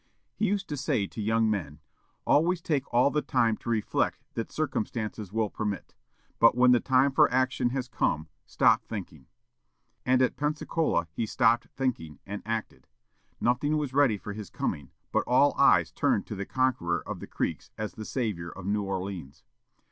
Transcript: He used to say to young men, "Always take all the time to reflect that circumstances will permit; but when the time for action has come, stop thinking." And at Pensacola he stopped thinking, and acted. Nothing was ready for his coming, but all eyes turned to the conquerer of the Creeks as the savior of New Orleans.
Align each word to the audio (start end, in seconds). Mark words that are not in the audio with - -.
He 0.33 0.45
used 0.47 0.67
to 0.69 0.77
say 0.77 1.05
to 1.05 1.21
young 1.21 1.47
men, 1.47 1.79
"Always 2.25 2.59
take 2.59 2.91
all 2.91 3.11
the 3.11 3.21
time 3.21 3.55
to 3.57 3.69
reflect 3.69 4.23
that 4.33 4.51
circumstances 4.51 5.31
will 5.31 5.51
permit; 5.51 5.93
but 6.39 6.57
when 6.57 6.71
the 6.71 6.79
time 6.79 7.11
for 7.11 7.31
action 7.31 7.69
has 7.69 7.87
come, 7.87 8.27
stop 8.47 8.83
thinking." 8.83 9.27
And 10.03 10.19
at 10.23 10.37
Pensacola 10.37 11.07
he 11.11 11.27
stopped 11.27 11.67
thinking, 11.75 12.17
and 12.25 12.41
acted. 12.47 12.87
Nothing 13.39 13.77
was 13.77 13.93
ready 13.93 14.17
for 14.17 14.33
his 14.33 14.49
coming, 14.49 14.89
but 15.11 15.23
all 15.27 15.53
eyes 15.55 15.91
turned 15.91 16.25
to 16.25 16.35
the 16.35 16.47
conquerer 16.47 17.07
of 17.07 17.19
the 17.19 17.27
Creeks 17.27 17.69
as 17.77 17.93
the 17.93 18.03
savior 18.03 18.49
of 18.49 18.65
New 18.65 18.81
Orleans. 18.81 19.43